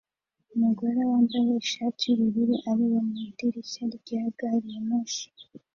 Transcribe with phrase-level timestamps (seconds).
[0.55, 5.27] Umugore wambaye ishati yubururu areba mu idirishya rya gari ya moshi